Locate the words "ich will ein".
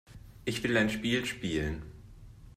0.45-0.89